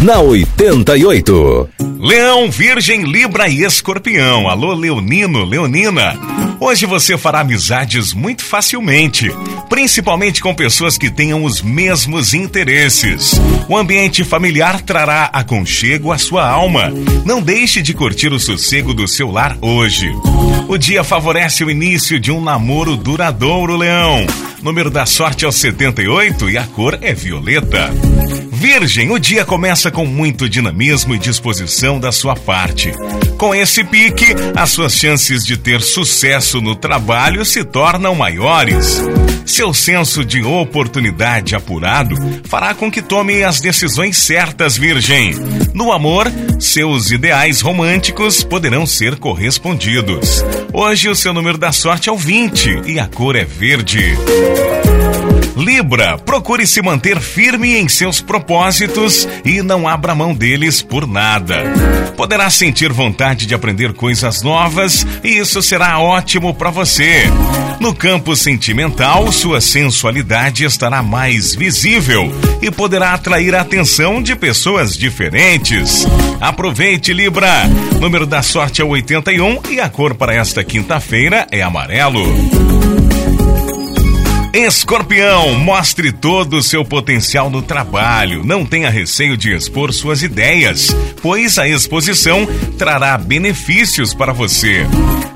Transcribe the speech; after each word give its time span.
Na 0.00 0.18
88. 0.18 1.68
Leão, 1.98 2.50
Virgem, 2.50 3.02
Libra 3.02 3.50
e 3.50 3.64
Escorpião. 3.64 4.48
Alô, 4.48 4.72
Leonino, 4.72 5.44
Leonina. 5.44 6.18
Hoje 6.58 6.86
você 6.86 7.18
fará 7.18 7.40
amizades 7.40 8.14
muito 8.14 8.42
facilmente, 8.42 9.30
principalmente 9.68 10.40
com 10.40 10.54
pessoas 10.54 10.96
que 10.96 11.10
tenham 11.10 11.44
os 11.44 11.60
mesmos 11.60 12.32
interesses. 12.32 13.38
O 13.68 13.76
ambiente 13.76 14.24
familiar 14.24 14.80
trará 14.80 15.24
aconchego 15.34 16.10
à 16.12 16.16
sua 16.16 16.48
alma. 16.48 16.90
Não 17.26 17.42
deixe 17.42 17.82
de 17.82 17.92
curtir 17.92 18.32
o 18.32 18.40
sossego 18.40 18.94
do 18.94 19.06
seu 19.06 19.30
lar 19.30 19.58
hoje. 19.60 20.10
O 20.66 20.78
dia 20.78 21.04
favorece 21.04 21.62
o 21.62 21.70
início 21.70 22.18
de 22.18 22.32
um 22.32 22.42
namoro 22.42 22.96
duradouro, 22.96 23.76
Leão. 23.76 24.26
Número 24.62 24.90
da 24.90 25.04
sorte 25.04 25.44
é 25.44 25.48
o 25.48 25.52
78 25.52 26.48
e 26.48 26.56
a 26.56 26.64
cor 26.64 26.98
é 27.02 27.12
violeta. 27.12 27.90
Virgem, 28.60 29.10
o 29.10 29.18
dia 29.18 29.42
começa 29.42 29.90
com 29.90 30.04
muito 30.04 30.46
dinamismo 30.46 31.14
e 31.14 31.18
disposição 31.18 31.98
da 31.98 32.12
sua 32.12 32.36
parte. 32.36 32.92
Com 33.38 33.54
esse 33.54 33.82
pique, 33.82 34.34
as 34.54 34.68
suas 34.68 34.92
chances 34.92 35.46
de 35.46 35.56
ter 35.56 35.80
sucesso 35.80 36.60
no 36.60 36.74
trabalho 36.74 37.42
se 37.42 37.64
tornam 37.64 38.14
maiores. 38.14 39.02
Seu 39.46 39.72
senso 39.72 40.22
de 40.22 40.42
oportunidade 40.42 41.54
apurado 41.54 42.14
fará 42.44 42.74
com 42.74 42.90
que 42.90 43.00
tome 43.00 43.42
as 43.42 43.62
decisões 43.62 44.18
certas, 44.18 44.76
Virgem. 44.76 45.32
No 45.72 45.90
amor, 45.90 46.30
seus 46.58 47.10
ideais 47.10 47.62
românticos 47.62 48.44
poderão 48.44 48.84
ser 48.84 49.16
correspondidos. 49.16 50.44
Hoje 50.70 51.08
o 51.08 51.16
seu 51.16 51.32
número 51.32 51.56
da 51.56 51.72
sorte 51.72 52.10
é 52.10 52.12
o 52.12 52.18
20 52.18 52.82
e 52.84 53.00
a 53.00 53.06
cor 53.06 53.36
é 53.36 53.44
verde. 53.46 54.18
Libra, 55.56 56.16
procure 56.16 56.66
se 56.66 56.80
manter 56.80 57.20
firme 57.20 57.76
em 57.76 57.86
seus 57.86 58.20
propósitos 58.20 59.28
e 59.44 59.60
não 59.62 59.86
abra 59.86 60.14
mão 60.14 60.34
deles 60.34 60.80
por 60.80 61.06
nada. 61.06 61.64
Poderá 62.16 62.48
sentir 62.48 62.92
vontade 62.92 63.44
de 63.46 63.54
aprender 63.54 63.92
coisas 63.92 64.42
novas 64.42 65.06
e 65.22 65.38
isso 65.38 65.60
será 65.62 65.98
ótimo 65.98 66.54
para 66.54 66.70
você. 66.70 67.24
No 67.78 67.94
campo 67.94 68.34
sentimental, 68.36 69.30
sua 69.32 69.60
sensualidade 69.60 70.64
estará 70.64 71.02
mais 71.02 71.54
visível 71.54 72.32
e 72.60 72.70
poderá 72.70 73.14
atrair 73.14 73.54
a 73.54 73.60
atenção 73.60 74.22
de 74.22 74.36
pessoas 74.36 74.96
diferentes. 74.96 76.06
Aproveite, 76.40 77.12
Libra! 77.12 77.66
Número 78.00 78.26
da 78.26 78.42
sorte 78.42 78.80
é 78.80 78.84
81 78.84 79.60
e 79.70 79.80
a 79.80 79.88
cor 79.88 80.14
para 80.14 80.34
esta 80.34 80.64
quinta-feira 80.64 81.46
é 81.50 81.62
amarelo. 81.62 82.59
Escorpião, 84.52 85.54
mostre 85.60 86.10
todo 86.10 86.56
o 86.56 86.62
seu 86.62 86.84
potencial 86.84 87.48
no 87.48 87.62
trabalho. 87.62 88.44
Não 88.44 88.66
tenha 88.66 88.90
receio 88.90 89.36
de 89.36 89.54
expor 89.54 89.92
suas 89.92 90.24
ideias, 90.24 90.94
pois 91.22 91.56
a 91.56 91.68
exposição 91.68 92.48
trará 92.76 93.16
benefícios 93.16 94.12
para 94.12 94.32
você. 94.32 94.84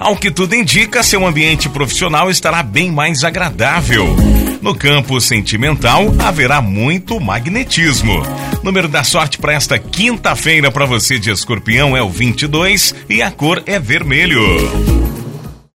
Ao 0.00 0.16
que 0.16 0.32
tudo 0.32 0.56
indica, 0.56 1.04
seu 1.04 1.24
ambiente 1.24 1.68
profissional 1.68 2.28
estará 2.28 2.60
bem 2.60 2.90
mais 2.90 3.22
agradável. 3.22 4.16
No 4.60 4.74
campo 4.74 5.20
sentimental, 5.20 6.12
haverá 6.18 6.60
muito 6.60 7.20
magnetismo. 7.20 8.20
Número 8.64 8.88
da 8.88 9.04
sorte 9.04 9.38
para 9.38 9.52
esta 9.52 9.78
quinta-feira 9.78 10.72
para 10.72 10.86
você 10.86 11.20
de 11.20 11.30
escorpião 11.30 11.96
é 11.96 12.02
o 12.02 12.10
22 12.10 12.92
e 13.08 13.22
a 13.22 13.30
cor 13.30 13.62
é 13.64 13.78
vermelho. 13.78 15.13